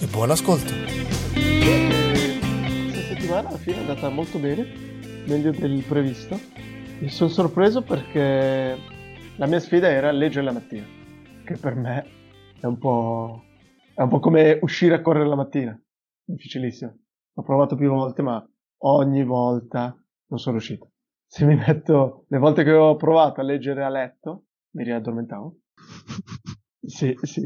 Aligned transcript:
e 0.00 0.06
buon 0.06 0.30
ascolto. 0.30 0.72
Questa 1.32 3.14
settimana 3.14 3.48
alla 3.48 3.58
fine 3.58 3.76
è 3.76 3.80
andata 3.80 4.08
molto 4.08 4.38
bene, 4.38 4.66
meglio 5.26 5.50
del 5.52 5.82
previsto. 5.86 6.38
Mi 7.00 7.08
sono 7.08 7.30
sorpreso 7.30 7.82
perché 7.82 8.78
la 9.36 9.46
mia 9.46 9.60
sfida 9.60 9.88
era 9.88 10.10
leggere 10.10 10.44
la 10.44 10.52
mattina, 10.52 10.84
che 11.44 11.56
per 11.56 11.74
me 11.74 12.06
è 12.60 12.66
un 12.66 12.78
po', 12.78 13.42
è 13.94 14.02
un 14.02 14.08
po 14.08 14.20
come 14.20 14.58
uscire 14.62 14.94
a 14.94 15.02
correre 15.02 15.28
la 15.28 15.36
mattina, 15.36 15.80
difficilissimo. 16.24 16.96
L'ho 17.34 17.42
provato 17.42 17.76
più 17.76 17.88
volte, 17.88 18.22
ma 18.22 18.44
ogni 18.82 19.24
volta 19.24 19.96
non 20.26 20.38
sono 20.38 20.56
riuscito. 20.56 20.90
Se 21.26 21.44
mi 21.44 21.56
metto, 21.56 22.26
le 22.28 22.38
volte 22.38 22.62
che 22.62 22.72
ho 22.72 22.96
provato 22.96 23.40
a 23.40 23.44
leggere 23.44 23.84
a 23.84 23.88
letto, 23.88 24.44
mi 24.74 24.84
riaddormentavo. 24.84 25.56
Sì, 26.86 27.16
sì, 27.22 27.40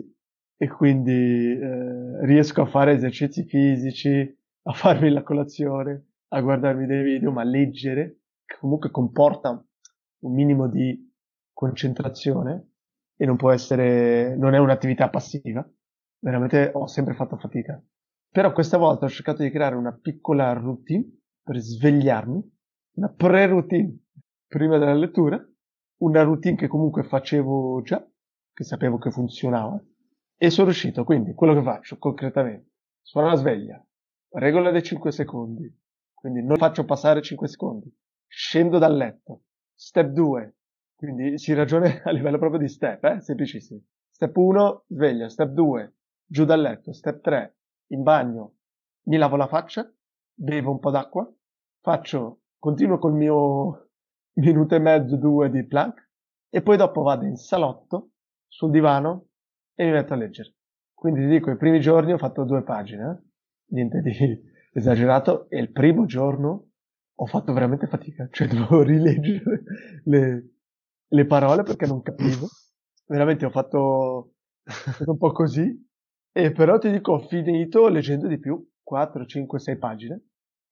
e 0.60 0.66
quindi 0.66 1.56
eh, 1.56 2.26
riesco 2.26 2.62
a 2.62 2.66
fare 2.66 2.92
esercizi 2.92 3.44
fisici, 3.44 4.36
a 4.64 4.72
farmi 4.72 5.08
la 5.08 5.22
colazione, 5.22 6.06
a 6.28 6.40
guardarmi 6.40 6.84
dei 6.84 7.04
video, 7.04 7.30
ma 7.30 7.44
leggere, 7.44 8.22
che 8.44 8.56
comunque 8.58 8.90
comporta 8.90 9.50
un 9.50 10.34
minimo 10.34 10.68
di 10.68 11.08
concentrazione 11.52 12.72
e 13.16 13.24
non 13.24 13.36
può 13.36 13.52
essere, 13.52 14.36
non 14.36 14.54
è 14.54 14.58
un'attività 14.58 15.08
passiva. 15.08 15.66
Veramente 16.18 16.72
ho 16.74 16.88
sempre 16.88 17.14
fatto 17.14 17.36
fatica. 17.36 17.80
Però 18.28 18.52
questa 18.52 18.78
volta 18.78 19.06
ho 19.06 19.08
cercato 19.08 19.44
di 19.44 19.50
creare 19.50 19.76
una 19.76 19.92
piccola 19.92 20.52
routine 20.52 21.20
per 21.40 21.58
svegliarmi, 21.58 22.56
una 22.96 23.08
pre-routine 23.08 23.96
prima 24.48 24.76
della 24.76 24.94
lettura, 24.94 25.40
una 25.98 26.22
routine 26.22 26.56
che 26.56 26.66
comunque 26.66 27.04
facevo 27.04 27.80
già, 27.82 28.04
che 28.52 28.64
sapevo 28.64 28.98
che 28.98 29.12
funzionava, 29.12 29.80
e 30.40 30.50
sono 30.50 30.68
riuscito, 30.68 31.02
quindi 31.02 31.34
quello 31.34 31.52
che 31.52 31.62
faccio 31.62 31.98
concretamente, 31.98 32.70
suona 33.02 33.30
la 33.30 33.34
sveglia, 33.34 33.84
regola 34.34 34.70
dei 34.70 34.84
5 34.84 35.10
secondi, 35.10 35.68
quindi 36.14 36.44
non 36.44 36.56
faccio 36.56 36.84
passare 36.84 37.20
5 37.20 37.48
secondi, 37.48 37.92
scendo 38.28 38.78
dal 38.78 38.96
letto, 38.96 39.42
step 39.74 40.10
2, 40.10 40.56
quindi 40.94 41.38
si 41.38 41.52
ragiona 41.54 41.90
a 42.04 42.12
livello 42.12 42.38
proprio 42.38 42.60
di 42.60 42.68
step, 42.68 43.02
eh? 43.04 43.20
semplicissimo. 43.20 43.80
Step 44.10 44.36
1, 44.36 44.84
sveglia, 44.86 45.28
step 45.28 45.50
2, 45.50 45.94
giù 46.24 46.44
dal 46.44 46.60
letto, 46.60 46.92
step 46.92 47.20
3, 47.20 47.56
in 47.88 48.02
bagno, 48.04 48.54
mi 49.08 49.16
lavo 49.16 49.34
la 49.34 49.48
faccia, 49.48 49.92
bevo 50.34 50.70
un 50.70 50.78
po' 50.78 50.90
d'acqua, 50.90 51.28
faccio, 51.80 52.42
continuo 52.58 52.98
col 52.98 53.14
mio 53.14 53.90
minuto 54.38 54.76
e 54.76 54.78
mezzo, 54.78 55.16
due 55.16 55.50
di 55.50 55.66
plank, 55.66 56.10
e 56.48 56.62
poi 56.62 56.76
dopo 56.76 57.02
vado 57.02 57.24
in 57.24 57.36
salotto, 57.36 58.10
sul 58.46 58.70
divano, 58.70 59.27
e 59.80 59.84
mi 59.84 59.92
metto 59.92 60.12
a 60.12 60.16
leggere. 60.16 60.54
Quindi 60.92 61.20
ti 61.20 61.28
dico, 61.28 61.52
i 61.52 61.56
primi 61.56 61.78
giorni 61.78 62.12
ho 62.12 62.18
fatto 62.18 62.42
due 62.42 62.64
pagine, 62.64 63.10
eh? 63.10 63.28
niente 63.74 64.00
di 64.00 64.10
esagerato, 64.74 65.48
e 65.48 65.60
il 65.60 65.70
primo 65.70 66.04
giorno 66.04 66.70
ho 67.14 67.26
fatto 67.26 67.52
veramente 67.52 67.86
fatica, 67.86 68.28
cioè 68.32 68.48
dovevo 68.50 68.82
rileggere 68.82 69.62
le, 70.02 70.50
le 71.06 71.26
parole 71.26 71.62
perché 71.62 71.86
non 71.86 72.02
capivo. 72.02 72.48
Veramente 73.06 73.46
ho 73.46 73.50
fatto 73.50 74.32
un 75.06 75.16
po' 75.16 75.30
così, 75.30 75.86
e 76.32 76.50
però 76.50 76.78
ti 76.78 76.90
dico, 76.90 77.12
ho 77.12 77.20
finito 77.28 77.88
leggendo 77.88 78.26
di 78.26 78.40
più, 78.40 78.60
4, 78.82 79.26
5, 79.26 79.60
6 79.60 79.78
pagine, 79.78 80.22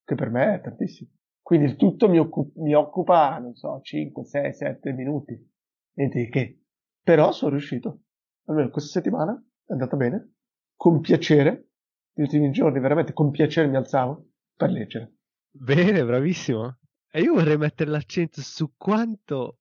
che 0.03 0.15
per 0.15 0.29
me 0.29 0.55
è 0.55 0.61
tantissimo. 0.61 1.11
Quindi 1.41 1.67
il 1.67 1.75
tutto 1.77 2.09
mi, 2.09 2.19
occupa, 2.19 2.61
mi 2.61 2.73
occupa, 2.73 3.39
non 3.39 3.55
so, 3.55 3.79
5, 3.81 4.25
6, 4.25 4.53
7 4.53 4.91
minuti. 4.91 5.49
Niente 5.93 6.19
di 6.19 6.29
che. 6.29 6.63
Però 7.01 7.31
sono 7.31 7.51
riuscito 7.51 8.01
almeno 8.47 8.69
questa 8.69 8.91
settimana 8.91 9.33
è 9.65 9.71
andata 9.71 9.95
bene, 9.95 10.33
con 10.75 10.99
piacere, 10.99 11.69
gli 12.13 12.21
ultimi 12.21 12.51
giorni 12.51 12.79
veramente 12.79 13.13
con 13.13 13.31
piacere 13.31 13.67
mi 13.67 13.75
alzavo 13.75 14.29
per 14.55 14.71
leggere. 14.71 15.13
Bene, 15.49 16.03
bravissimo. 16.03 16.77
E 17.09 17.21
io 17.21 17.33
vorrei 17.33 17.57
mettere 17.57 17.89
l'accento 17.89 18.41
su 18.41 18.73
quanto 18.75 19.59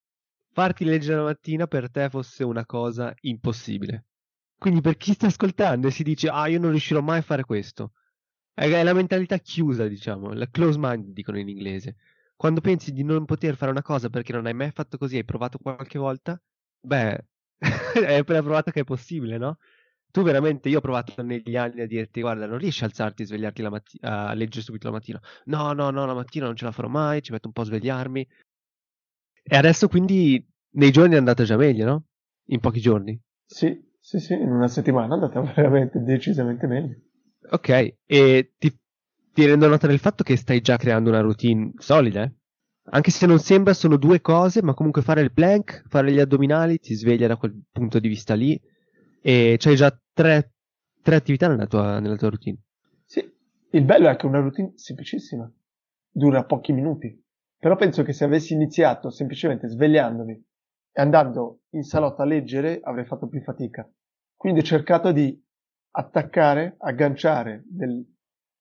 farti 0.52 0.84
leggere 0.84 1.16
la 1.16 1.24
mattina 1.24 1.66
per 1.66 1.90
te 1.90 2.08
fosse 2.08 2.44
una 2.44 2.64
cosa 2.64 3.14
impossibile. 3.20 4.06
Quindi 4.58 4.80
per 4.80 4.96
chi 4.96 5.12
sta 5.12 5.26
ascoltando 5.26 5.86
e 5.86 5.90
si 5.90 6.02
dice 6.02 6.28
ah 6.28 6.48
io 6.48 6.58
non 6.58 6.70
riuscirò 6.70 7.02
mai 7.02 7.18
a 7.18 7.22
fare 7.22 7.44
questo, 7.44 7.92
è 8.54 8.82
la 8.82 8.94
mentalità 8.94 9.36
chiusa 9.36 9.86
diciamo, 9.86 10.32
la 10.32 10.48
close 10.48 10.78
mind 10.80 11.12
dicono 11.12 11.38
in 11.38 11.48
inglese. 11.48 11.96
Quando 12.34 12.62
pensi 12.62 12.92
di 12.92 13.02
non 13.02 13.26
poter 13.26 13.54
fare 13.56 13.70
una 13.70 13.82
cosa 13.82 14.08
perché 14.08 14.32
non 14.32 14.46
hai 14.46 14.54
mai 14.54 14.70
fatto 14.70 14.96
così, 14.96 15.16
hai 15.16 15.24
provato 15.24 15.58
qualche 15.58 15.98
volta, 15.98 16.40
beh, 16.80 17.26
hai 18.06 18.16
appena 18.18 18.42
provato 18.42 18.70
che 18.70 18.80
è 18.80 18.84
possibile, 18.84 19.38
no? 19.38 19.58
Tu 20.10 20.22
veramente, 20.22 20.68
io 20.68 20.78
ho 20.78 20.80
provato 20.80 21.22
negli 21.22 21.56
anni 21.56 21.82
a 21.82 21.86
dirti, 21.86 22.20
guarda, 22.20 22.46
non 22.46 22.58
riesci 22.58 22.84
a 22.84 22.86
alzarti 22.86 23.22
e 23.22 23.26
svegliarti 23.26 23.62
la 23.62 23.70
matti- 23.70 23.98
a 24.00 24.32
leggere 24.32 24.62
subito 24.64 24.86
la 24.86 24.94
mattina. 24.94 25.20
No, 25.44 25.72
no, 25.72 25.90
no, 25.90 26.06
la 26.06 26.14
mattina 26.14 26.46
non 26.46 26.56
ce 26.56 26.64
la 26.64 26.72
farò 26.72 26.88
mai, 26.88 27.22
ci 27.22 27.32
metto 27.32 27.48
un 27.48 27.52
po' 27.52 27.62
a 27.62 27.64
svegliarmi. 27.64 28.28
E 29.42 29.56
adesso 29.56 29.88
quindi 29.88 30.44
nei 30.70 30.90
giorni 30.90 31.14
è 31.14 31.18
andata 31.18 31.44
già 31.44 31.56
meglio, 31.56 31.84
no? 31.84 32.04
In 32.46 32.60
pochi 32.60 32.80
giorni. 32.80 33.20
Sì, 33.44 33.78
sì, 34.00 34.18
sì, 34.18 34.32
in 34.34 34.50
una 34.50 34.68
settimana 34.68 35.08
è 35.08 35.18
andata 35.18 35.40
veramente 35.54 36.02
decisamente 36.02 36.66
meglio. 36.66 36.96
Ok, 37.50 37.96
e 38.06 38.52
ti, 38.58 38.76
ti 39.32 39.46
rendo 39.46 39.68
nota 39.68 39.86
del 39.86 39.98
fatto 39.98 40.24
che 40.24 40.36
stai 40.36 40.60
già 40.60 40.76
creando 40.76 41.10
una 41.10 41.20
routine 41.20 41.72
solida, 41.76 42.22
eh? 42.22 42.32
Anche 42.88 43.10
se 43.10 43.26
non 43.26 43.38
sembra, 43.38 43.74
sono 43.74 43.96
due 43.96 44.20
cose, 44.20 44.62
ma 44.62 44.74
comunque 44.74 45.02
fare 45.02 45.20
il 45.20 45.32
plank, 45.32 45.84
fare 45.88 46.12
gli 46.12 46.20
addominali 46.20 46.78
ti 46.78 46.94
sveglia 46.94 47.26
da 47.26 47.36
quel 47.36 47.64
punto 47.72 47.98
di 47.98 48.06
vista 48.06 48.34
lì 48.34 48.60
e 49.20 49.56
c'hai 49.58 49.74
già 49.74 49.98
tre, 50.12 50.52
tre 51.02 51.16
attività 51.16 51.48
nella 51.48 51.66
tua, 51.66 51.98
nella 51.98 52.16
tua 52.16 52.28
routine. 52.28 52.58
Sì, 53.04 53.28
il 53.70 53.84
bello 53.84 54.08
è 54.08 54.14
che 54.14 54.22
è 54.26 54.28
una 54.28 54.38
routine 54.38 54.72
semplicissima, 54.76 55.50
dura 56.08 56.44
pochi 56.44 56.72
minuti, 56.72 57.24
però 57.58 57.74
penso 57.74 58.04
che 58.04 58.12
se 58.12 58.24
avessi 58.24 58.52
iniziato 58.52 59.10
semplicemente 59.10 59.68
svegliandomi 59.68 60.44
e 60.92 61.02
andando 61.02 61.62
in 61.70 61.82
salotto 61.82 62.22
a 62.22 62.24
leggere 62.24 62.80
avrei 62.82 63.04
fatto 63.04 63.26
più 63.26 63.42
fatica. 63.42 63.88
Quindi 64.36 64.60
ho 64.60 64.64
cercato 64.64 65.10
di 65.10 65.42
attaccare, 65.90 66.76
agganciare 66.78 67.64
del, 67.66 68.06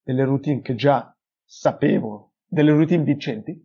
delle 0.02 0.24
routine 0.24 0.62
che 0.62 0.74
già 0.74 1.16
sapevo, 1.44 2.34
delle 2.47 2.72
routine 2.72 3.03
vincenti, 3.03 3.63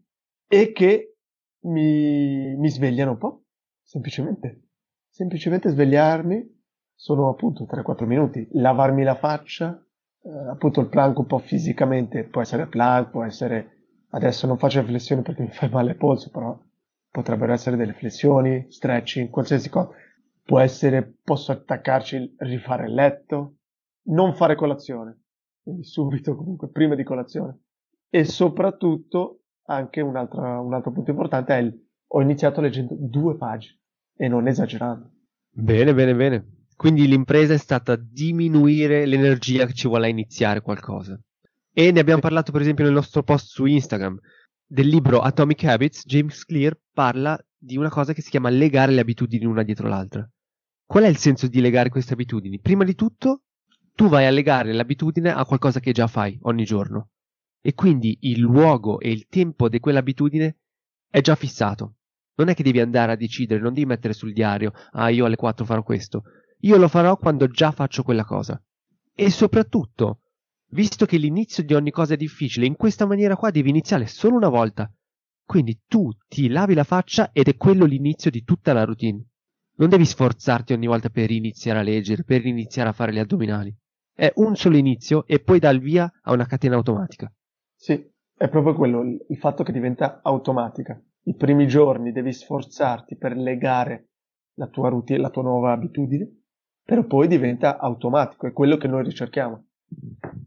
e 0.53 0.73
che 0.73 1.15
mi, 1.61 2.57
mi 2.57 2.69
svegliano 2.69 3.13
un 3.13 3.19
po', 3.19 3.45
semplicemente. 3.85 4.65
Semplicemente 5.09 5.69
svegliarmi, 5.69 6.59
sono 6.93 7.29
appunto 7.29 7.69
3-4 7.71 8.05
minuti, 8.05 8.49
lavarmi 8.55 9.05
la 9.05 9.15
faccia, 9.15 9.81
eh, 10.23 10.49
appunto 10.51 10.81
il 10.81 10.89
plank 10.89 11.19
un 11.19 11.27
po' 11.27 11.39
fisicamente, 11.39 12.25
può 12.25 12.41
essere 12.43 12.67
plank, 12.67 13.11
può 13.11 13.23
essere, 13.23 13.85
adesso 14.11 14.49
non 14.49 14.59
faccio 14.59 14.83
flessioni 14.83 15.23
perché 15.23 15.43
mi 15.43 15.53
fai 15.53 15.69
male 15.71 15.91
al 15.91 15.97
polso, 15.97 16.31
però 16.31 16.59
potrebbero 17.09 17.53
essere 17.53 17.77
delle 17.77 17.93
flessioni, 17.93 18.67
stretching, 18.71 19.31
qualsiasi 19.31 19.71
cosa. 19.71 19.91
Può 20.43 20.59
essere, 20.59 21.15
posso 21.23 21.53
attaccarci, 21.53 22.35
rifare 22.39 22.87
il 22.87 22.95
letto, 22.95 23.59
non 24.09 24.35
fare 24.35 24.57
colazione, 24.57 25.17
quindi 25.63 25.85
subito 25.85 26.35
comunque 26.35 26.71
prima 26.71 26.97
di 26.97 27.05
colazione. 27.05 27.57
E 28.09 28.25
soprattutto 28.25 29.40
anche 29.71 30.01
un 30.01 30.17
altro, 30.17 30.41
un 30.41 30.75
altro 30.75 30.93
punto 30.93 31.11
importante 31.11 31.55
è 31.55 31.59
il 31.59 31.89
ho 32.13 32.21
iniziato 32.21 32.61
leggendo 32.61 32.97
due 32.99 33.37
pagine 33.37 33.79
e 34.17 34.29
non 34.29 34.49
esagerando. 34.49 35.11
Bene, 35.53 35.95
bene, 35.95 36.15
bene. 36.15 36.47
Quindi 36.77 37.07
l'impresa 37.07 37.55
è 37.55 37.59
stata 37.59 37.97
diminuire 37.97 39.07
l'energia 39.07 39.67
che 39.67 39.75
ci 39.75 39.87
vuole 39.87 40.07
a 40.07 40.11
iniziare 40.11 40.61
qualcosa. 40.61 41.19
E 41.73 41.93
ne 41.93 42.01
abbiamo 42.01 42.21
parlato 42.21 42.53
per 42.53 42.63
esempio 42.63 42.85
nel 42.85 42.95
nostro 42.95 43.23
post 43.23 43.49
su 43.49 43.65
Instagram. 43.65 44.19
Del 44.67 44.89
libro 44.89 45.21
Atomic 45.21 45.65
Habits, 45.65 46.05
James 46.05 46.45
Clear 46.45 46.77
parla 46.93 47.39
di 47.57 47.77
una 47.77 47.91
cosa 47.91 48.13
che 48.13 48.23
si 48.23 48.31
chiama 48.31 48.49
legare 48.49 48.93
le 48.93 49.01
abitudini 49.01 49.45
una 49.45 49.63
dietro 49.63 49.89
l'altra. 49.89 50.29
Qual 50.87 51.05
è 51.05 51.09
il 51.09 51.19
senso 51.19 51.47
di 51.47 51.61
legare 51.61 51.91
queste 51.91 52.15
abitudini? 52.15 52.59
Prima 52.59 52.85
di 52.85 52.95
tutto, 52.95 53.43
tu 53.95 54.09
vai 54.09 54.27
a 54.27 54.31
legare 54.31 54.73
l'abitudine 54.73 55.33
a 55.33 55.45
qualcosa 55.45 55.81
che 55.81 55.93
già 55.93 56.07
fai 56.07 56.39
ogni 56.43 56.65
giorno 56.65 57.11
e 57.61 57.75
quindi 57.75 58.19
il 58.23 58.41
luogo 58.41 59.01
e 59.01 59.11
il 59.11 59.27
tempo 59.29 59.69
di 59.69 59.81
quell'abitudine 59.81 60.57
è 61.09 61.21
già 61.21 61.35
fissato. 61.35 61.97
Non 62.37 62.49
è 62.49 62.55
che 62.55 62.63
devi 62.63 62.81
andare 62.81 63.13
a 63.13 63.17
decidere, 63.17 63.61
non 63.61 63.75
devi 63.75 63.87
mettere 63.87 64.15
sul 64.15 64.33
diario, 64.33 64.73
ah 64.93 65.11
io 65.11 65.27
alle 65.27 65.37
4 65.37 65.65
farò 65.65 65.83
questo. 65.83 66.23
Io 66.61 66.77
lo 66.77 66.89
farò 66.89 67.17
quando 67.17 67.49
già 67.49 67.71
faccio 67.71 68.03
quella 68.03 68.25
cosa. 68.25 68.63
E 69.15 69.31
soprattutto, 69.31 70.21
Visto 70.73 71.05
che 71.05 71.17
l'inizio 71.17 71.65
di 71.65 71.75
ogni 71.75 71.91
cosa 71.91 72.15
è 72.15 72.17
difficile, 72.17 72.65
in 72.65 72.77
questa 72.77 73.05
maniera 73.05 73.35
qua 73.35 73.51
devi 73.51 73.71
iniziare 73.71 74.07
solo 74.07 74.37
una 74.37 74.49
volta. 74.49 74.93
Quindi 75.45 75.81
tu 75.89 76.11
ti 76.29 76.49
lavi 76.49 76.75
la 76.75 76.85
faccia 76.85 77.31
ed 77.33 77.49
è 77.49 77.57
quello 77.57 77.85
l'inizio 77.85 78.31
di 78.31 78.45
tutta 78.45 78.73
la 78.73 78.85
routine. 78.85 79.25
Non 79.79 79.89
devi 79.89 80.05
sforzarti 80.05 80.73
ogni 80.73 80.87
volta 80.87 81.09
per 81.09 81.33
iniziare 81.33 81.81
a 81.81 81.83
leggere, 81.83 82.23
per 82.23 82.47
iniziare 82.47 82.89
a 82.89 82.93
fare 82.93 83.13
gli 83.13 83.19
addominali. 83.19 83.75
È 84.15 84.31
un 84.37 84.55
solo 84.55 84.77
inizio 84.77 85.27
e 85.27 85.41
poi 85.41 85.59
dà 85.59 85.71
il 85.71 85.81
via 85.81 86.09
a 86.23 86.33
una 86.33 86.47
catena 86.47 86.77
automatica. 86.77 87.33
Sì, 87.83 88.13
è 88.37 88.51
proprio 88.51 88.75
quello, 88.75 89.03
il 89.03 89.39
fatto 89.39 89.63
che 89.63 89.73
diventa 89.73 90.21
automatica. 90.23 91.03
I 91.23 91.35
primi 91.35 91.67
giorni 91.67 92.13
devi 92.13 92.31
sforzarti 92.31 93.17
per 93.17 93.35
legare 93.35 94.11
la 94.59 94.67
tua 94.67 94.91
routine, 94.91 95.19
la 95.19 95.31
tua 95.31 95.45
nuova 95.45 95.73
abitudine, 95.73 96.43
però 96.85 97.07
poi 97.07 97.27
diventa 97.27 97.79
automatico, 97.79 98.47
è 98.47 98.53
quello 98.53 98.77
che 98.77 98.87
noi 98.87 99.03
ricerchiamo. 99.03 99.69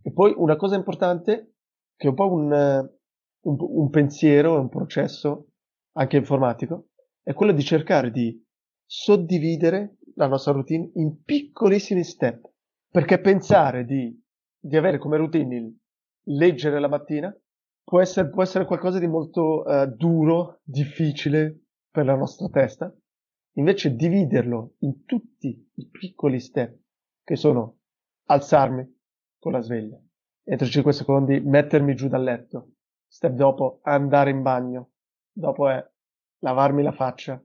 E 0.04 0.12
poi 0.12 0.32
una 0.38 0.56
cosa 0.56 0.76
importante, 0.76 1.56
che 1.96 2.06
è 2.06 2.10
un 2.10 2.16
po' 2.16 2.32
un, 2.32 2.52
un, 2.52 3.58
un 3.60 3.90
pensiero, 3.90 4.60
un 4.60 4.70
processo 4.70 5.48
anche 5.94 6.18
informatico, 6.18 6.90
è 7.24 7.34
quello 7.34 7.52
di 7.52 7.64
cercare 7.64 8.12
di 8.12 8.46
suddividere 8.86 9.98
la 10.18 10.28
nostra 10.28 10.52
routine 10.52 10.92
in 10.98 11.24
piccolissimi 11.24 12.04
step, 12.04 12.48
perché 12.92 13.20
pensare 13.20 13.86
di, 13.86 14.24
di 14.60 14.78
avere 14.78 15.00
come 15.00 15.18
routine 15.18 15.56
il 15.56 15.76
leggere 16.26 16.80
la 16.80 16.88
mattina 16.88 17.36
può 17.84 18.02
essere, 18.02 18.30
può 18.30 18.44
essere 18.44 18.66
qualcosa 18.66 19.00
di 19.00 19.08
molto 19.08 19.64
uh, 19.64 19.86
duro, 19.86 20.60
difficile 20.64 21.64
per 21.90 22.06
la 22.06 22.16
nostra 22.16 22.48
testa, 22.50 22.94
invece 23.58 23.96
dividerlo 23.96 24.76
in 24.80 25.06
tutti 25.06 25.70
i 25.76 25.88
piccoli 25.90 26.40
step, 26.40 26.78
che 27.24 27.36
sono 27.36 27.80
alzarmi 28.26 29.02
con 29.38 29.52
la 29.52 29.62
sveglia, 29.62 30.00
entro 30.44 30.68
5 30.68 30.94
secondi 30.94 31.40
mettermi 31.40 31.94
giù 31.96 32.08
dal 32.08 32.24
letto, 32.24 32.72
step 33.08 33.34
dopo 33.34 33.80
andare 33.84 34.30
in 34.30 34.42
bagno, 34.42 34.92
dopo 35.32 35.70
è 35.70 35.86
lavarmi 36.40 36.82
la 36.82 36.92
faccia, 36.92 37.42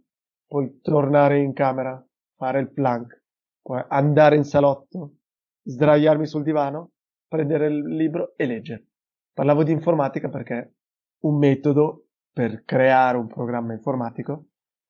poi 0.46 0.80
tornare 0.80 1.40
in 1.40 1.52
camera, 1.52 2.02
fare 2.36 2.60
il 2.60 2.72
plank, 2.72 3.22
poi 3.60 3.84
andare 3.88 4.36
in 4.36 4.44
salotto, 4.44 5.16
sdraiarmi 5.62 6.26
sul 6.26 6.42
divano, 6.42 6.92
prendere 7.28 7.66
il 7.66 7.94
libro 7.94 8.34
e 8.36 8.46
leggere. 8.46 8.86
Parlavo 9.32 9.62
di 9.62 9.72
informatica 9.72 10.28
perché 10.28 10.75
un 11.20 11.38
metodo 11.38 12.08
per 12.32 12.64
creare 12.64 13.19
un 13.19 13.26
programma 13.26 13.72
informatico, 13.72 14.46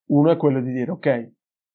uno 0.09 0.31
è 0.31 0.37
quello 0.37 0.61
di 0.61 0.71
dire 0.71 0.91
ok, 0.91 1.31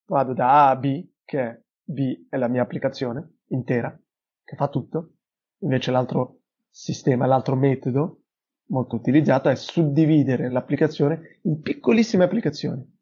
vado 0.06 0.32
da 0.32 0.66
A 0.66 0.70
a 0.70 0.76
B, 0.76 1.06
che 1.25 1.40
è 1.40 1.62
B 1.84 2.26
è 2.28 2.37
la 2.37 2.49
mia 2.49 2.62
applicazione 2.62 3.40
intera, 3.49 3.96
che 4.43 4.56
fa 4.56 4.69
tutto, 4.69 5.14
invece 5.58 5.90
l'altro 5.90 6.40
sistema, 6.69 7.26
l'altro 7.26 7.55
metodo 7.55 8.22
molto 8.69 8.96
utilizzato 8.96 9.49
è 9.49 9.55
suddividere 9.55 10.50
l'applicazione 10.50 11.38
in 11.43 11.61
piccolissime 11.61 12.25
applicazioni 12.25 12.94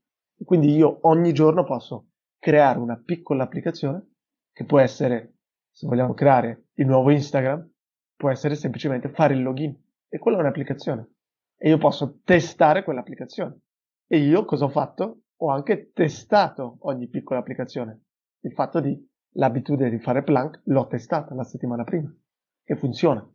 quindi 0.44 0.74
io 0.74 0.98
ogni 1.02 1.32
giorno 1.32 1.64
posso 1.64 2.10
creare 2.38 2.78
una 2.78 2.96
piccola 2.96 3.44
applicazione 3.44 4.14
che 4.52 4.64
può 4.64 4.78
essere, 4.80 5.34
se 5.72 5.86
vogliamo 5.86 6.14
creare 6.14 6.66
il 6.74 6.86
nuovo 6.86 7.10
Instagram, 7.10 7.68
può 8.14 8.30
essere 8.30 8.54
semplicemente 8.54 9.08
fare 9.08 9.34
il 9.34 9.42
login. 9.42 9.76
E 10.08 10.18
quella 10.18 10.36
è 10.36 10.40
un'applicazione. 10.40 11.14
E 11.56 11.70
io 11.70 11.78
posso 11.78 12.20
testare 12.22 12.84
quell'applicazione. 12.84 13.60
E 14.06 14.18
io 14.18 14.44
cosa 14.44 14.66
ho 14.66 14.68
fatto? 14.68 15.22
Ho 15.36 15.50
anche 15.50 15.90
testato 15.92 16.76
ogni 16.80 17.08
piccola 17.08 17.40
applicazione. 17.40 18.02
Il 18.40 18.52
fatto 18.52 18.80
di 18.80 19.10
l'abitudine 19.36 19.88
di 19.88 19.98
fare 19.98 20.22
plank 20.22 20.60
l'ho 20.64 20.86
testata 20.86 21.34
la 21.34 21.44
settimana 21.44 21.84
prima. 21.84 22.14
E 22.62 22.76
funziona. 22.76 23.26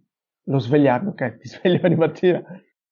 Lo 0.43 0.59
svegliarmi, 0.59 1.09
ok, 1.09 1.21
mi 1.41 1.45
sveglio 1.45 1.85
ogni 1.85 1.95
mattina, 1.95 2.41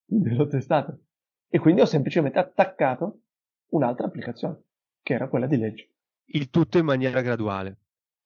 l'ho 0.07 0.47
testato. 0.47 1.01
E 1.47 1.59
quindi 1.59 1.81
ho 1.81 1.85
semplicemente 1.85 2.39
attaccato 2.39 3.21
un'altra 3.69 4.07
applicazione, 4.07 4.63
che 5.01 5.13
era 5.13 5.29
quella 5.29 5.47
di 5.47 5.57
legge. 5.57 5.93
Il 6.25 6.49
tutto 6.49 6.77
in 6.77 6.85
maniera 6.85 7.21
graduale. 7.21 7.77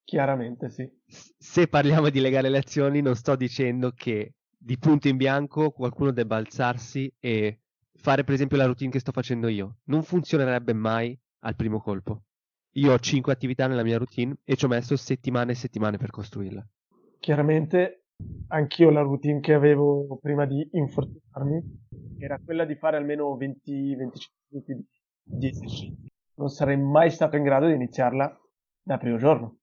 Chiaramente 0.10 0.72
sì. 0.72 0.90
Se 1.06 1.68
parliamo 1.68 2.10
di 2.10 2.20
legare 2.20 2.50
le 2.50 2.58
azioni, 2.58 3.00
non 3.00 3.14
sto 3.14 3.36
dicendo 3.36 3.92
che 3.92 4.34
di 4.58 4.76
punto 4.80 5.08
in 5.08 5.18
bianco 5.18 5.70
qualcuno 5.70 6.10
debba 6.10 6.36
alzarsi 6.36 7.14
e 7.20 7.60
fare 7.94 8.24
per 8.24 8.34
esempio 8.34 8.58
la 8.58 8.66
routine 8.66 8.90
che 8.90 8.98
sto 8.98 9.12
facendo 9.12 9.48
io. 9.48 9.78
Non 9.84 10.02
funzionerebbe 10.02 10.74
mai 10.74 11.16
al 11.42 11.56
primo 11.56 11.80
colpo. 11.80 12.24
Io 12.72 12.92
ho 12.92 12.98
5 12.98 13.32
attività 13.32 13.68
nella 13.68 13.84
mia 13.84 14.00
routine 14.00 14.38
e 14.44 14.56
ci 14.56 14.66
ho 14.66 14.68
messo 14.68 14.96
settimane 14.96 15.52
e 15.52 15.56
settimane 15.56 15.98
per 15.98 16.10
costruirla. 16.10 16.68
Chiaramente 17.20 18.06
anch'io 18.48 18.90
la 18.90 19.02
routine 19.02 19.42
che 19.42 19.54
avevo 19.54 20.18
prima 20.20 20.48
di 20.48 20.68
infortunarmi 20.72 22.18
era 22.18 22.40
quella 22.44 22.66
di 22.66 22.74
fare 22.74 22.98
almeno 22.98 23.38
20-25 23.38 23.50
minuti 24.50 24.74
di 24.74 24.88
di 25.22 25.50
esercizi. 25.50 26.12
Non 26.38 26.50
sarei 26.50 26.78
mai 26.78 27.12
stato 27.12 27.36
in 27.36 27.44
grado 27.44 27.68
di 27.68 27.76
iniziarla 27.76 28.36
dal 28.82 28.98
primo 28.98 29.18
giorno. 29.18 29.59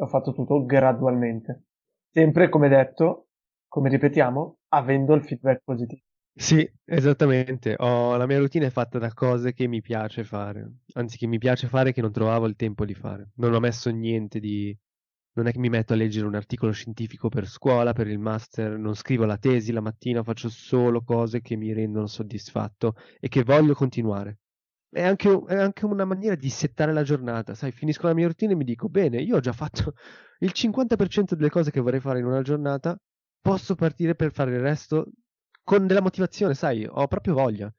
Ho 0.00 0.06
fatto 0.06 0.32
tutto 0.32 0.64
gradualmente. 0.64 1.64
Sempre, 2.10 2.48
come 2.48 2.68
detto, 2.68 3.28
come 3.68 3.90
ripetiamo, 3.90 4.60
avendo 4.68 5.14
il 5.14 5.22
feedback 5.22 5.62
positivo. 5.62 6.00
Sì, 6.32 6.68
esattamente. 6.86 7.74
Ho, 7.76 8.16
la 8.16 8.26
mia 8.26 8.38
routine 8.38 8.66
è 8.66 8.70
fatta 8.70 8.98
da 8.98 9.12
cose 9.12 9.52
che 9.52 9.66
mi 9.66 9.82
piace 9.82 10.24
fare, 10.24 10.78
anzi 10.94 11.18
che 11.18 11.26
mi 11.26 11.36
piace 11.36 11.68
fare 11.68 11.92
che 11.92 12.00
non 12.00 12.12
trovavo 12.12 12.46
il 12.46 12.56
tempo 12.56 12.86
di 12.86 12.94
fare. 12.94 13.30
Non 13.36 13.52
ho 13.52 13.60
messo 13.60 13.90
niente 13.90 14.40
di... 14.40 14.76
Non 15.32 15.46
è 15.46 15.52
che 15.52 15.58
mi 15.58 15.68
metto 15.68 15.92
a 15.92 15.96
leggere 15.96 16.26
un 16.26 16.34
articolo 16.34 16.72
scientifico 16.72 17.28
per 17.28 17.46
scuola, 17.46 17.92
per 17.92 18.08
il 18.08 18.18
master, 18.18 18.78
non 18.78 18.94
scrivo 18.94 19.26
la 19.26 19.36
tesi 19.36 19.70
la 19.70 19.80
mattina, 19.80 20.24
faccio 20.24 20.48
solo 20.48 21.02
cose 21.02 21.40
che 21.40 21.56
mi 21.56 21.72
rendono 21.72 22.06
soddisfatto 22.06 22.94
e 23.20 23.28
che 23.28 23.44
voglio 23.44 23.74
continuare 23.74 24.39
è 24.90 25.02
anche, 25.02 25.42
è 25.46 25.56
anche, 25.56 25.84
una 25.84 26.04
maniera 26.04 26.34
di 26.34 26.50
settare 26.50 26.92
la 26.92 27.02
giornata. 27.02 27.54
Sai, 27.54 27.70
finisco 27.70 28.06
la 28.06 28.14
mia 28.14 28.26
routine 28.26 28.52
e 28.52 28.56
mi 28.56 28.64
dico, 28.64 28.88
bene, 28.88 29.18
io 29.18 29.36
ho 29.36 29.40
già 29.40 29.52
fatto 29.52 29.94
il 30.40 30.52
50% 30.54 31.34
delle 31.34 31.50
cose 31.50 31.70
che 31.70 31.80
vorrei 31.80 32.00
fare 32.00 32.18
in 32.18 32.26
una 32.26 32.42
giornata, 32.42 32.98
posso 33.40 33.74
partire 33.74 34.14
per 34.14 34.32
fare 34.32 34.54
il 34.54 34.60
resto 34.60 35.06
con 35.62 35.86
della 35.86 36.02
motivazione, 36.02 36.54
sai, 36.54 36.84
ho 36.88 37.06
proprio 37.06 37.34
voglia. 37.34 37.72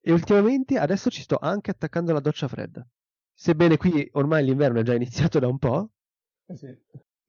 E 0.00 0.12
ultimamente 0.12 0.78
adesso 0.78 1.10
ci 1.10 1.22
sto 1.22 1.36
anche 1.38 1.70
attaccando 1.70 2.12
la 2.12 2.20
doccia 2.20 2.48
fredda. 2.48 2.86
Sebbene 3.32 3.76
qui 3.76 4.08
ormai 4.12 4.44
l'inverno 4.44 4.80
è 4.80 4.82
già 4.82 4.94
iniziato 4.94 5.38
da 5.38 5.48
un 5.48 5.58
po'. 5.58 5.90
Eh 6.46 6.56
sì. 6.56 6.78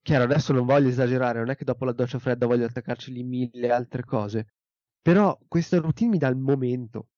Chiaro, 0.02 0.24
adesso 0.26 0.54
non 0.54 0.66
voglio 0.66 0.90
esagerare, 0.90 1.40
non 1.40 1.50
è 1.50 1.56
che 1.56 1.66
dopo 1.66 1.84
la 1.84 1.92
doccia 1.92 2.20
fredda 2.20 2.46
voglio 2.46 2.66
attaccarci 2.66 3.12
lì 3.12 3.24
mille 3.24 3.72
altre 3.72 4.04
cose. 4.04 4.54
Però 5.02 5.38
questa 5.48 5.80
routine 5.80 6.12
mi 6.12 6.18
dà 6.18 6.28
il 6.28 6.38
momento 6.38 7.10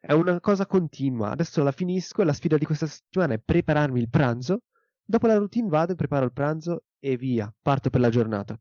è 0.00 0.12
una 0.12 0.40
cosa 0.40 0.66
continua. 0.66 1.30
Adesso 1.30 1.62
la 1.62 1.72
finisco 1.72 2.22
e 2.22 2.24
la 2.24 2.32
sfida 2.32 2.56
di 2.56 2.64
questa 2.64 2.86
settimana 2.86 3.34
è 3.34 3.38
prepararmi 3.38 4.00
il 4.00 4.08
pranzo. 4.08 4.62
Dopo 5.04 5.26
la 5.26 5.36
routine 5.36 5.68
vado, 5.68 5.94
preparo 5.94 6.24
il 6.24 6.32
pranzo 6.32 6.84
e 6.98 7.16
via, 7.16 7.52
parto 7.62 7.90
per 7.90 8.00
la 8.00 8.08
giornata. 8.08 8.58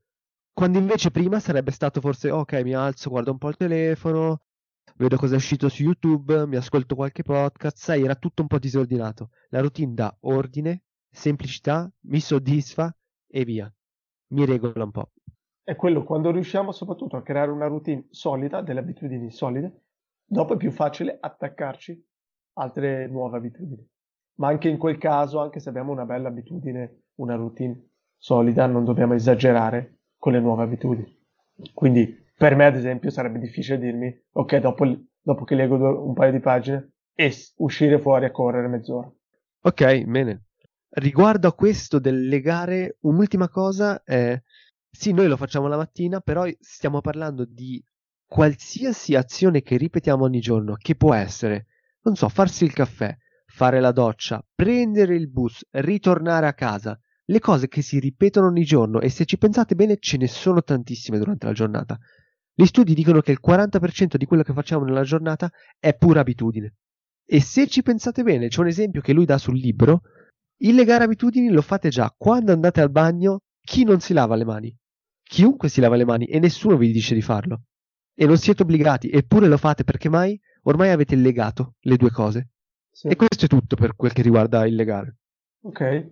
Quando 0.54 0.78
invece 0.78 1.12
prima 1.12 1.40
sarebbe 1.40 1.72
stato 1.72 2.00
forse 2.00 2.32
ok, 2.32 2.62
mi 2.64 2.74
alzo, 2.74 3.10
guardo 3.10 3.32
un 3.32 3.38
po' 3.38 3.50
il 3.50 3.58
telefono, 3.58 4.42
vedo 4.96 5.18
cosa 5.18 5.34
è 5.34 5.38
uscito 5.38 5.68
su 5.68 5.84
YouTube, 5.84 6.46
mi 6.48 6.56
ascolto 6.56 6.96
qualche 6.96 7.24
podcast, 7.24 7.78
sai, 7.78 8.04
era 8.04 8.16
tutto 8.16 8.42
un 8.42 8.48
po' 8.48 8.60
disordinato. 8.60 9.32
La 9.50 9.60
routine 9.60 9.94
dà 9.94 10.16
ordine, 10.22 10.84
semplicità, 11.10 11.92
mi 12.04 12.20
soddisfa 12.20 12.96
e 13.28 13.44
via. 13.44 13.72
Mi 14.28 14.46
regola 14.46 14.84
un 14.84 14.92
po'. 14.92 15.12
È 15.64 15.76
quello 15.76 16.04
quando 16.04 16.32
riusciamo 16.32 16.72
soprattutto 16.72 17.18
a 17.18 17.24
creare 17.24 17.52
una 17.52 17.68
routine 17.68 18.06
solida, 18.12 18.62
delle 18.62 18.80
abitudini 18.80 19.32
solide, 19.32 19.85
Dopo 20.26 20.54
è 20.54 20.58
più 20.58 20.72
facile 20.72 21.18
attaccarci 21.20 22.04
altre 22.54 23.08
nuove 23.08 23.38
abitudini. 23.38 23.88
Ma 24.36 24.48
anche 24.48 24.68
in 24.70 24.78
quel 24.78 24.98
caso, 24.98 25.40
anche 25.40 25.60
se 25.60 25.70
abbiamo 25.70 25.92
una 25.92 26.06
bella 26.06 26.28
abitudine, 26.28 27.04
una 27.16 27.36
routine 27.36 27.90
solida, 28.18 28.66
non 28.66 28.84
dobbiamo 28.84 29.14
esagerare 29.14 30.00
con 30.18 30.34
le 30.34 30.40
nuove 30.40 30.64
abitudini. 30.64 31.16
Quindi 31.74 32.24
per 32.38 32.56
me, 32.56 32.66
ad 32.66 32.76
esempio, 32.76 33.12
sarebbe 33.12 33.40
difficile 33.40 33.80
dirmi, 33.80 34.14
ok, 34.34 34.58
dopo, 34.58 34.86
dopo 35.22 35.44
che 35.46 35.56
leggo 35.56 36.06
un 36.06 36.14
paio 36.14 36.32
di 36.32 36.40
pagine, 36.40 36.92
e 37.14 37.34
uscire 37.58 37.98
fuori 37.98 38.26
a 38.26 38.32
correre 38.32 38.68
mezz'ora. 38.68 39.10
Ok, 39.62 40.04
bene. 40.04 40.48
Riguardo 40.90 41.48
a 41.48 41.54
questo 41.54 42.00
del 42.00 42.28
legare, 42.28 42.98
un'ultima 43.02 43.48
cosa 43.48 44.04
è, 44.04 44.42
sì, 44.90 45.14
noi 45.14 45.28
lo 45.28 45.38
facciamo 45.38 45.68
la 45.68 45.78
mattina, 45.78 46.20
però 46.20 46.46
stiamo 46.60 47.00
parlando 47.00 47.46
di 47.46 47.82
qualsiasi 48.28 49.16
azione 49.16 49.62
che 49.62 49.78
ripetiamo 49.78 50.24
ogni 50.24 50.40
giorno, 50.40 50.76
che 50.76 50.96
può 50.96 51.14
essere, 51.14 51.68
non 52.02 52.16
so, 52.16 52.30
farsi 52.30 52.64
il 52.64 52.74
caffè, 52.74 53.16
fare 53.46 53.80
la 53.80 53.92
doccia, 53.92 54.46
prendere 54.54 55.16
il 55.16 55.30
bus, 55.30 55.66
ritornare 55.72 56.48
a 56.48 56.54
casa, 56.54 57.00
le 57.26 57.40
cose 57.40 57.68
che 57.68 57.82
si 57.82 58.00
ripetono 58.00 58.48
ogni 58.48 58.64
giorno 58.64 59.00
e 59.00 59.10
se 59.10 59.26
ci 59.26 59.38
pensate 59.38 59.76
bene 59.76 59.98
ce 60.00 60.18
ne 60.18 60.28
sono 60.28 60.62
tantissime 60.62 61.18
durante 61.18 61.46
la 61.46 61.54
giornata. 61.54 61.98
Gli 62.54 62.66
studi 62.66 62.94
dicono 62.94 63.22
che 63.22 63.32
il 63.32 63.40
40% 63.46 64.16
di 64.16 64.26
quello 64.26 64.44
che 64.44 64.54
facciamo 64.54 64.86
nella 64.86 65.04
giornata 65.04 65.52
è 65.80 65.96
pura 65.96 66.22
abitudine. 66.22 66.76
E 67.26 67.42
se 67.42 67.68
ci 67.68 67.82
pensate 67.82 68.24
bene, 68.24 68.48
c'è 68.48 68.60
un 68.60 68.68
esempio 68.68 69.02
che 69.02 69.14
lui 69.14 69.26
dà 69.26 69.38
sul 69.38 69.58
libro, 69.58 70.02
il 70.60 70.76
legare 70.76 71.04
abitudini 71.04 71.50
lo 71.50 71.62
fate 71.62 71.90
già 71.90 72.14
quando 72.16 72.52
andate 72.52 72.82
al 72.82 72.92
bagno, 72.92 73.42
chi 73.60 73.84
non 73.84 74.00
si 74.00 74.14
lava 74.14 74.36
le 74.36 74.46
mani? 74.46 74.78
chiunque 75.28 75.70
si 75.70 75.82
lava 75.82 75.96
le 75.96 76.06
mani 76.06 76.26
e 76.26 76.40
nessuno 76.40 76.78
vi 76.78 76.92
dice 76.92 77.14
di 77.14 77.22
farlo. 77.22 77.64
E 78.16 78.26
non 78.26 78.38
siete 78.38 78.64
obbligati, 78.64 79.10
eppure 79.10 79.48
lo 79.48 79.58
fate 79.58 79.84
perché 79.84 80.10
mai? 80.10 80.40
Ormai 80.64 80.90
avete 80.90 81.16
legato 81.16 81.76
le 81.82 81.98
due 81.98 82.10
cose. 82.10 82.50
Sì. 82.90 83.08
E 83.08 83.16
questo 83.16 83.46
è 83.46 83.48
tutto 83.48 83.76
per 83.76 83.96
quel 83.96 84.14
che 84.14 84.22
riguarda 84.22 84.66
il 84.66 84.74
legare. 84.74 85.18
Ok, 85.64 86.12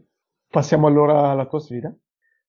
passiamo 0.50 0.88
allora 0.88 1.30
alla 1.30 1.48
tua 1.48 1.60
sfida. 1.60 1.96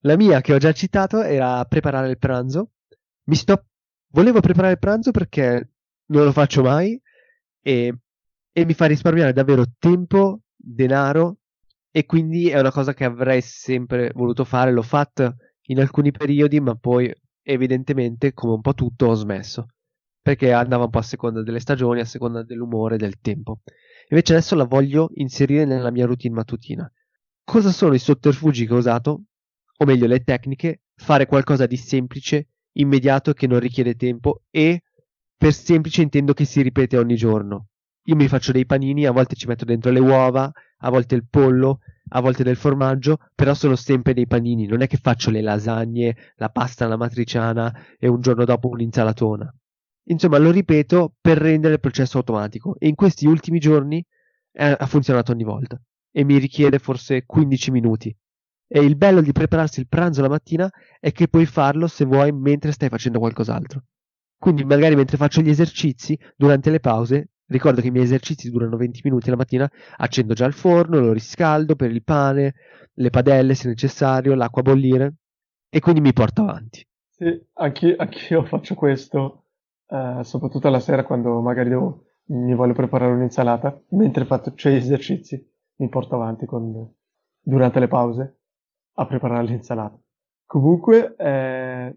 La 0.01 0.17
mia 0.17 0.41
che 0.41 0.53
ho 0.53 0.59
già 0.59 0.73
citato 0.73 1.23
era 1.23 1.65
preparare 1.67 2.11
il 2.11 2.19
pranzo. 2.19 2.73
Mi 3.25 3.37
sto... 3.37 3.67
Volevo 4.09 4.41
preparare 4.41 4.73
il 4.73 4.79
pranzo 4.79 5.13
perché 5.13 5.71
non 6.07 6.25
lo 6.25 6.33
faccio 6.33 6.63
mai 6.63 7.01
e, 7.61 7.95
e 8.53 8.65
mi 8.65 8.75
fa 8.75 8.87
risparmiare 8.87 9.33
davvero 9.33 9.65
tempo, 9.79 10.41
denaro 10.55 11.39
e 11.91 12.07
quindi 12.07 12.49
è 12.49 12.59
una 12.59 12.73
cosa 12.73 12.93
che 12.93 13.05
avrei 13.05 13.41
sempre 13.41 14.11
voluto 14.15 14.45
fare. 14.45 14.73
L'ho 14.73 14.83
fatta 14.83 15.35
in 15.69 15.81
alcuni 15.81 16.11
periodi, 16.11 16.61
ma 16.61 16.75
poi 16.75 17.13
evidentemente, 17.45 18.33
come 18.33 18.55
un 18.55 18.61
po' 18.61 18.75
tutto, 18.75 19.07
ho 19.07 19.15
smesso 19.15 19.69
perché 20.25 20.53
andava 20.53 20.85
un 20.85 20.91
po' 20.91 21.01
a 21.01 21.03
seconda 21.03 21.43
delle 21.43 21.61
stagioni, 21.61 22.01
a 22.01 22.07
seconda 22.07 22.43
dell'umore, 22.43 22.97
del 22.97 23.21
tempo. 23.21 23.61
Invece 24.09 24.33
adesso 24.33 24.55
la 24.55 24.65
voglio 24.65 25.11
inserire 25.17 25.67
nella 25.67 25.91
mia 25.91 26.07
routine 26.07 26.35
mattutina. 26.35 26.91
Cosa 27.45 27.71
sono 27.71 27.93
i 27.93 27.99
sotterfugi 27.99 28.67
che 28.67 28.73
ho 28.73 28.79
usato? 28.79 29.25
O 29.77 29.85
meglio, 29.85 30.07
le 30.07 30.25
tecniche? 30.25 30.85
Fare 30.95 31.27
qualcosa 31.27 31.67
di 31.67 31.77
semplice, 31.77 32.49
immediato, 32.77 33.35
che 33.35 33.47
non 33.47 33.61
richiede 33.61 33.97
tempo 33.97 34.45
e 34.49 34.85
per 35.37 35.53
semplice 35.53 36.01
intendo 36.01 36.33
che 36.33 36.47
si 36.47 36.63
ripete 36.63 36.97
ogni 36.97 37.17
giorno. 37.17 37.67
Io 38.05 38.17
mi 38.17 38.27
faccio 38.27 38.53
dei 38.53 38.65
panini, 38.65 39.05
a 39.05 39.13
volte 39.13 39.35
ci 39.35 39.47
metto 39.47 39.67
dentro 39.67 39.91
le 39.91 40.01
uova, 40.01 40.51
a 40.79 40.89
volte 40.89 41.17
il 41.17 41.27
pollo, 41.29 41.81
a 42.09 42.21
volte 42.21 42.43
del 42.43 42.57
formaggio, 42.57 43.19
però 43.35 43.55
sono 43.55 43.77
sempre 43.77 44.15
dei 44.15 44.27
panini, 44.27 44.67
non 44.67 44.83
è 44.83 44.87
che 44.87 44.99
faccio 44.99 45.31
le 45.31 45.41
lasagne, 45.41 46.17
la 46.37 46.49
pasta 46.49 46.85
alla 46.85 46.97
matriciana 46.97 47.73
e 47.99 48.09
un 48.09 48.21
giorno 48.21 48.45
dopo 48.45 48.69
un'insalatona. 48.69 49.53
Insomma, 50.09 50.39
lo 50.39 50.51
ripeto 50.51 51.15
per 51.21 51.39
rendere 51.39 51.75
il 51.75 51.81
processo 51.81 52.19
automatico 52.19 52.77
e 52.79 52.89
in 52.89 52.95
questi 52.95 53.27
ultimi 53.27 53.59
giorni 53.59 54.05
eh, 54.53 54.77
ha 54.79 54.87
funzionato 54.87 55.33
ogni 55.33 55.45
volta 55.45 55.81
e 56.11 56.25
mi 56.25 56.39
richiede 56.39 56.79
forse 56.79 57.25
15 57.25 57.71
minuti. 57.71 58.15
E 58.67 58.81
il 58.81 58.97
bello 58.97 59.21
di 59.21 59.33
prepararsi 59.33 59.81
il 59.81 59.89
pranzo 59.89 60.21
la 60.21 60.29
mattina 60.29 60.71
è 61.01 61.13
che 61.13 61.29
puoi 61.29 61.47
farlo 61.47 61.87
se 61.87 62.05
vuoi 62.05 62.33
mentre 62.33 62.73
stai 62.73 62.89
facendo 62.89 63.19
qualcos'altro. 63.19 63.85
Quindi 64.39 64.65
magari 64.65 64.95
mentre 64.95 65.17
faccio 65.17 65.41
gli 65.41 65.49
esercizi, 65.49 66.19
durante 66.37 66.71
le 66.71 66.81
pause, 66.81 67.31
ricordo 67.55 67.81
che 67.81 67.89
i 67.89 67.91
miei 67.91 68.05
esercizi 68.05 68.51
durano 68.51 68.77
20 68.77 69.01
minuti 69.05 69.31
la 69.31 69.37
mattina, 69.37 69.71
accendo 69.97 70.35
già 70.35 70.45
il 70.45 70.53
forno, 70.53 70.99
lo 70.99 71.13
riscaldo 71.13 71.77
per 71.77 71.91
il 71.91 72.03
pane, 72.03 72.55
le 72.93 73.11
padelle 73.11 73.55
se 73.55 73.69
necessario, 73.69 74.35
l'acqua 74.35 74.61
a 74.61 74.65
bollire 74.65 75.15
e 75.69 75.81
quindi 75.81 76.01
mi 76.01 76.13
porto 76.13 76.43
avanti. 76.43 76.87
Sì, 77.09 77.47
anch'io, 77.55 77.95
anch'io 77.97 78.45
faccio 78.45 78.75
questo, 78.75 79.45
eh, 79.89 80.21
soprattutto 80.23 80.69
alla 80.69 80.81
sera 80.81 81.05
quando 81.05 81.41
magari 81.41 81.69
devo, 81.69 82.07
mi 82.27 82.55
voglio 82.55 82.75
preparare 82.75 83.13
un'insalata, 83.13 83.81
mentre 83.91 84.25
faccio 84.25 84.69
gli 84.69 84.75
esercizi 84.75 85.53
mi 85.77 85.89
porto 85.89 86.17
avanti 86.17 86.47
con, 86.47 86.93
durante 87.41 87.79
le 87.79 87.89
pause 87.89 88.39
a 88.95 89.07
preparare 89.07 89.45
l'insalata. 89.45 89.99
Comunque 90.47 91.15
eh, 91.17 91.97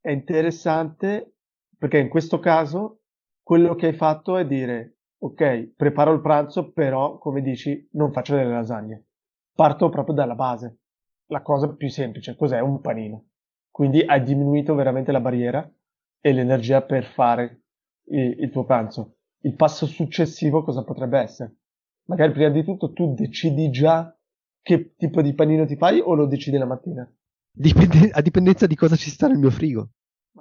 è 0.00 0.10
interessante 0.10 1.34
perché 1.78 1.98
in 1.98 2.08
questo 2.08 2.38
caso 2.38 3.00
quello 3.42 3.74
che 3.74 3.86
hai 3.86 3.92
fatto 3.92 4.36
è 4.36 4.46
dire 4.46 4.93
ok, 5.24 5.72
preparo 5.74 6.12
il 6.12 6.20
pranzo, 6.20 6.70
però 6.72 7.16
come 7.18 7.40
dici 7.40 7.88
non 7.92 8.12
faccio 8.12 8.34
delle 8.34 8.50
lasagne. 8.50 9.06
Parto 9.54 9.88
proprio 9.88 10.14
dalla 10.14 10.34
base. 10.34 10.80
La 11.28 11.40
cosa 11.40 11.72
più 11.74 11.88
semplice, 11.88 12.36
cos'è? 12.36 12.60
Un 12.60 12.80
panino. 12.80 13.28
Quindi 13.70 14.02
hai 14.02 14.22
diminuito 14.22 14.74
veramente 14.74 15.12
la 15.12 15.20
barriera 15.20 15.68
e 16.20 16.32
l'energia 16.32 16.82
per 16.82 17.04
fare 17.04 17.62
il, 18.08 18.40
il 18.40 18.50
tuo 18.50 18.64
pranzo. 18.64 19.16
Il 19.40 19.54
passo 19.54 19.86
successivo 19.86 20.62
cosa 20.62 20.84
potrebbe 20.84 21.18
essere? 21.18 21.56
Magari 22.06 22.32
prima 22.32 22.50
di 22.50 22.62
tutto 22.62 22.92
tu 22.92 23.14
decidi 23.14 23.70
già 23.70 24.14
che 24.60 24.94
tipo 24.96 25.22
di 25.22 25.34
panino 25.34 25.64
ti 25.64 25.76
fai 25.76 26.00
o 26.00 26.14
lo 26.14 26.26
decidi 26.26 26.58
la 26.58 26.66
mattina? 26.66 27.10
Dipende, 27.50 28.10
a 28.10 28.20
dipendenza 28.20 28.66
di 28.66 28.74
cosa 28.74 28.96
ci 28.96 29.08
sta 29.08 29.26
nel 29.28 29.38
mio 29.38 29.50
frigo. 29.50 29.88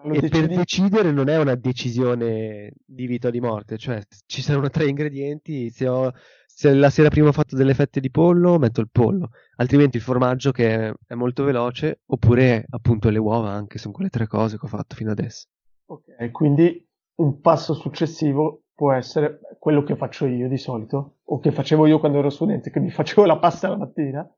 E 0.03 0.19
decidi- 0.19 0.47
per 0.47 0.57
decidere 0.57 1.11
non 1.11 1.29
è 1.29 1.37
una 1.37 1.55
decisione 1.55 2.73
di 2.85 3.05
vita 3.07 3.29
o 3.29 3.31
di 3.31 3.39
morte, 3.39 3.77
cioè 3.77 4.01
ci 4.25 4.41
saranno 4.41 4.69
tre 4.69 4.87
ingredienti, 4.87 5.69
se, 5.69 5.87
ho, 5.87 6.11
se 6.45 6.73
la 6.73 6.89
sera 6.89 7.09
prima 7.09 7.29
ho 7.29 7.33
fatto 7.33 7.55
delle 7.55 7.73
fette 7.73 7.99
di 7.99 8.11
pollo, 8.11 8.59
metto 8.59 8.81
il 8.81 8.89
pollo, 8.91 9.29
altrimenti 9.55 9.97
il 9.97 10.03
formaggio 10.03 10.51
che 10.51 10.93
è 11.07 11.13
molto 11.13 11.43
veloce, 11.43 12.01
oppure 12.07 12.65
appunto 12.69 13.09
le 13.09 13.19
uova 13.19 13.51
anche, 13.51 13.77
sono 13.77 13.93
quelle 13.93 14.09
tre 14.09 14.27
cose 14.27 14.57
che 14.57 14.65
ho 14.65 14.69
fatto 14.69 14.95
fino 14.95 15.11
adesso. 15.11 15.47
Ok, 15.85 16.31
quindi 16.31 16.85
un 17.15 17.39
passo 17.39 17.73
successivo 17.73 18.63
può 18.73 18.91
essere 18.91 19.39
quello 19.59 19.83
che 19.83 19.95
faccio 19.95 20.25
io 20.25 20.49
di 20.49 20.57
solito, 20.57 21.19
o 21.23 21.39
che 21.39 21.51
facevo 21.51 21.85
io 21.85 21.99
quando 21.99 22.19
ero 22.19 22.29
studente, 22.29 22.71
che 22.71 22.79
mi 22.79 22.89
facevo 22.89 23.25
la 23.25 23.37
pasta 23.37 23.69
la 23.69 23.77
mattina. 23.77 24.29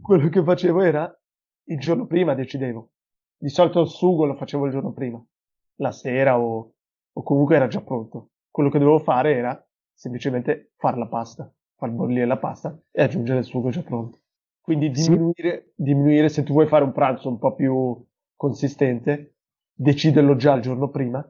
Quello 0.00 0.28
che 0.28 0.42
facevo 0.42 0.82
era 0.82 1.16
il 1.64 1.78
giorno 1.78 2.06
prima 2.06 2.34
decidevo. 2.34 2.91
Di 3.42 3.48
solito 3.48 3.80
il 3.80 3.88
sugo 3.88 4.24
lo 4.24 4.36
facevo 4.36 4.66
il 4.66 4.70
giorno 4.70 4.92
prima, 4.92 5.20
la 5.78 5.90
sera 5.90 6.38
o, 6.38 6.74
o 7.12 7.22
comunque 7.24 7.56
era 7.56 7.66
già 7.66 7.80
pronto. 7.80 8.34
Quello 8.48 8.70
che 8.70 8.78
dovevo 8.78 9.00
fare 9.00 9.34
era 9.34 9.68
semplicemente 9.92 10.70
fare 10.76 10.96
la 10.96 11.08
pasta, 11.08 11.52
far 11.74 11.90
bollire 11.90 12.24
la 12.24 12.38
pasta 12.38 12.80
e 12.92 13.02
aggiungere 13.02 13.40
il 13.40 13.44
sugo 13.44 13.70
già 13.70 13.82
pronto. 13.82 14.20
Quindi 14.60 14.92
diminuire, 14.92 15.72
diminuire 15.74 16.28
se 16.28 16.44
tu 16.44 16.52
vuoi 16.52 16.68
fare 16.68 16.84
un 16.84 16.92
pranzo 16.92 17.30
un 17.30 17.38
po' 17.38 17.52
più 17.56 18.00
consistente, 18.36 19.38
deciderlo 19.72 20.36
già 20.36 20.54
il 20.54 20.62
giorno 20.62 20.88
prima 20.88 21.28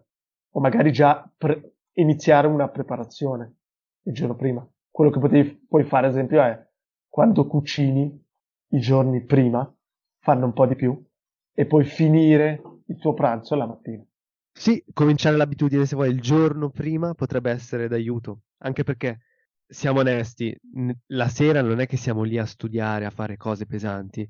o 0.50 0.60
magari 0.60 0.92
già 0.92 1.26
pre- 1.34 1.76
iniziare 1.92 2.46
una 2.46 2.68
preparazione 2.68 3.54
il 4.02 4.12
giorno 4.12 4.36
prima. 4.36 4.70
Quello 4.90 5.10
che 5.10 5.18
potevi, 5.18 5.64
puoi 5.66 5.84
fare, 5.84 6.08
ad 6.08 6.12
esempio, 6.12 6.42
è 6.42 6.62
quando 7.08 7.46
cucini 7.46 8.22
i 8.72 8.80
giorni 8.80 9.24
prima, 9.24 9.74
farne 10.18 10.44
un 10.44 10.52
po' 10.52 10.66
di 10.66 10.76
più 10.76 11.02
e 11.54 11.66
poi 11.66 11.84
finire 11.84 12.62
il 12.86 12.98
tuo 12.98 13.14
pranzo 13.14 13.54
la 13.54 13.66
mattina. 13.66 14.04
Sì, 14.54 14.82
cominciare 14.92 15.36
l'abitudine 15.36 15.86
se 15.86 15.96
vuoi 15.96 16.10
il 16.10 16.20
giorno 16.20 16.70
prima 16.70 17.14
potrebbe 17.14 17.50
essere 17.50 17.88
d'aiuto, 17.88 18.42
anche 18.58 18.84
perché 18.84 19.20
siamo 19.66 20.00
onesti, 20.00 20.54
la 21.06 21.28
sera 21.28 21.62
non 21.62 21.80
è 21.80 21.86
che 21.86 21.96
siamo 21.96 22.22
lì 22.22 22.36
a 22.36 22.44
studiare, 22.44 23.06
a 23.06 23.10
fare 23.10 23.36
cose 23.36 23.64
pesanti. 23.64 24.28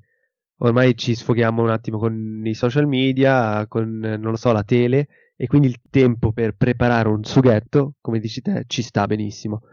Ormai 0.57 0.95
ci 0.95 1.13
sfoghiamo 1.13 1.61
un 1.61 1.69
attimo 1.69 1.97
con 1.97 2.41
i 2.45 2.53
social 2.53 2.87
media, 2.87 3.67
con, 3.67 3.97
non 3.97 4.21
lo 4.21 4.37
so, 4.37 4.53
la 4.53 4.63
tele, 4.63 5.07
e 5.35 5.47
quindi 5.47 5.67
il 5.67 5.81
tempo 5.89 6.31
per 6.31 6.55
preparare 6.55 7.09
un 7.09 7.23
sughetto, 7.25 7.95
come 7.99 8.19
dici 8.19 8.41
te, 8.41 8.63
ci 8.67 8.81
sta 8.81 9.05
benissimo. 9.05 9.63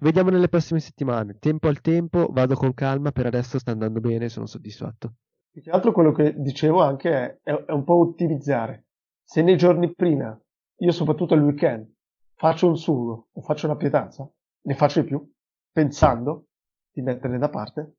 Vediamo 0.00 0.28
nelle 0.28 0.48
prossime 0.48 0.80
settimane, 0.80 1.38
tempo 1.38 1.68
al 1.68 1.80
tempo, 1.80 2.28
vado 2.30 2.54
con 2.54 2.74
calma, 2.74 3.12
per 3.12 3.24
adesso 3.24 3.58
sta 3.58 3.70
andando 3.70 4.00
bene, 4.00 4.28
sono 4.28 4.44
soddisfatto. 4.44 5.14
Più 5.56 5.64
che 5.64 5.70
altro 5.70 5.90
quello 5.90 6.12
che 6.12 6.34
dicevo 6.36 6.82
anche 6.82 7.10
è, 7.10 7.40
è, 7.42 7.50
è 7.50 7.72
un 7.72 7.82
po' 7.82 7.98
ottimizzare. 8.00 8.88
Se 9.24 9.40
nei 9.40 9.56
giorni 9.56 9.94
prima, 9.94 10.38
io 10.80 10.92
soprattutto 10.92 11.32
il 11.32 11.40
weekend, 11.40 11.90
faccio 12.34 12.68
un 12.68 12.76
sugo 12.76 13.28
o 13.32 13.40
faccio 13.40 13.64
una 13.64 13.76
pietanza, 13.76 14.30
ne 14.60 14.74
faccio 14.74 15.00
di 15.00 15.06
più, 15.06 15.32
pensando 15.72 16.48
di 16.92 17.00
metterne 17.00 17.38
da 17.38 17.48
parte 17.48 17.94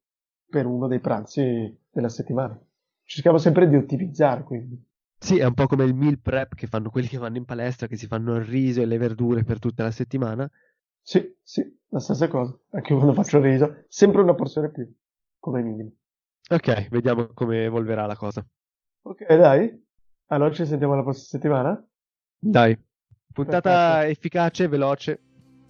per 0.47 0.67
uno 0.67 0.85
dei 0.85 0.99
pranzi 0.99 1.75
della 1.89 2.09
settimana. 2.09 2.63
Cerchiamo 3.01 3.39
sempre 3.39 3.67
di 3.67 3.75
ottimizzare, 3.75 4.43
quindi. 4.43 4.79
Sì, 5.17 5.39
è 5.39 5.45
un 5.45 5.55
po' 5.55 5.65
come 5.65 5.85
il 5.85 5.95
meal 5.95 6.19
prep 6.19 6.53
che 6.53 6.67
fanno 6.67 6.91
quelli 6.91 7.07
che 7.07 7.17
vanno 7.17 7.37
in 7.37 7.45
palestra, 7.45 7.87
che 7.87 7.97
si 7.97 8.05
fanno 8.05 8.35
il 8.35 8.45
riso 8.45 8.83
e 8.83 8.85
le 8.85 8.99
verdure 8.99 9.43
per 9.43 9.57
tutta 9.57 9.81
la 9.81 9.89
settimana. 9.89 10.47
Sì, 11.01 11.35
sì, 11.41 11.63
la 11.87 11.99
stessa 11.99 12.27
cosa. 12.27 12.55
Anche 12.69 12.93
io 12.93 12.99
quando 12.99 13.15
faccio 13.15 13.37
il 13.37 13.43
riso, 13.45 13.83
sempre 13.87 14.21
una 14.21 14.35
porzione 14.35 14.69
più, 14.69 14.87
come 15.39 15.63
minimo. 15.63 15.91
Ok, 16.49 16.87
vediamo 16.89 17.27
come 17.33 17.65
evolverà 17.65 18.05
la 18.05 18.15
cosa. 18.15 18.45
Ok, 19.01 19.25
dai. 19.35 19.85
Allora 20.27 20.53
ci 20.53 20.65
sentiamo 20.65 20.95
la 20.95 21.03
prossima 21.03 21.25
settimana. 21.25 21.85
Dai, 22.39 22.77
puntata 23.33 24.07
efficace, 24.07 24.67
veloce, 24.67 25.19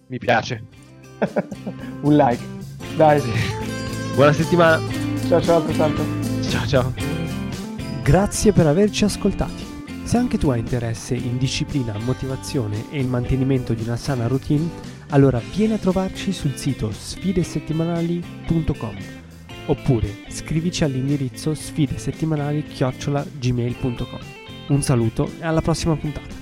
mi 0.06 0.18
piace. 0.18 0.62
Un 2.02 2.14
like. 2.14 2.44
Dai, 2.96 3.20
Buona 4.14 4.32
settimana, 4.32 4.78
ciao 5.28 5.40
ciao 5.40 5.56
altrettanto. 5.56 6.02
ciao 6.42 6.66
ciao. 6.66 6.92
Grazie 8.02 8.52
per 8.52 8.66
averci 8.66 9.04
ascoltati. 9.04 9.66
Se 10.04 10.16
anche 10.16 10.38
tu 10.38 10.50
hai 10.50 10.60
interesse 10.60 11.14
in 11.14 11.38
disciplina, 11.38 11.98
motivazione 11.98 12.90
e 12.90 13.00
il 13.00 13.08
mantenimento 13.08 13.74
di 13.74 13.82
una 13.82 13.96
sana 13.96 14.26
routine, 14.26 14.68
allora 15.10 15.38
vieni 15.38 15.74
a 15.74 15.78
trovarci 15.78 16.32
sul 16.32 16.56
sito 16.56 16.90
sfidesettimanali.com 16.90 19.27
oppure 19.68 20.24
scrivici 20.28 20.84
all'indirizzo 20.84 21.54
sfidesettimanali-gmail.com. 21.54 24.20
Un 24.68 24.82
saluto 24.82 25.30
e 25.40 25.46
alla 25.46 25.62
prossima 25.62 25.96
puntata. 25.96 26.37